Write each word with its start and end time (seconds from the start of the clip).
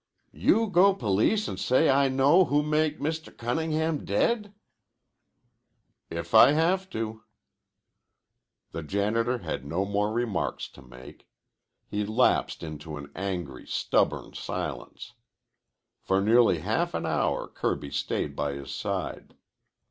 "You 0.33 0.67
go 0.67 0.95
police 0.95 1.47
an' 1.47 1.57
say 1.57 1.87
I 1.87 2.07
know 2.09 2.45
who 2.45 2.63
make 2.63 2.97
Mr. 2.99 3.37
Cunningham 3.37 4.03
dead?" 4.03 4.51
"If 6.09 6.33
I 6.33 6.53
have 6.53 6.89
to." 6.89 7.21
The 8.71 8.81
janitor 8.81 9.37
had 9.37 9.63
no 9.63 9.85
more 9.85 10.11
remarks 10.11 10.67
to 10.69 10.81
make. 10.81 11.27
He 11.87 12.03
lapsed 12.03 12.63
into 12.63 12.97
an 12.97 13.11
angry, 13.15 13.67
stubborn 13.67 14.33
silence. 14.33 15.13
For 16.01 16.19
nearly 16.19 16.61
half 16.61 16.95
an 16.95 17.05
hour 17.05 17.47
Kirby 17.47 17.91
stayed 17.91 18.35
by 18.35 18.53
his 18.53 18.73
side. 18.73 19.35